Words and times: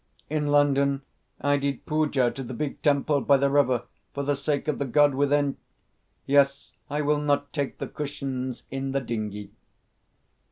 In 0.31 0.47
London 0.47 1.03
I 1.41 1.57
did 1.57 1.85
poojah 1.85 2.31
to 2.33 2.41
the 2.41 2.55
big 2.55 2.81
temple 2.81 3.21
by 3.21 3.37
the 3.37 3.51
river 3.51 3.83
for 4.15 4.23
the 4.23 4.35
sake 4.35 4.67
of 4.67 4.79
the 4.79 4.85
God 4.85 5.13
within.... 5.13 5.57
Yes, 6.25 6.73
I 6.89 7.01
will 7.01 7.19
not 7.19 7.53
take 7.53 7.77
the 7.77 7.85
cushions 7.87 8.63
in 8.71 8.93
the 8.93 8.99
dinghy." 9.01 9.51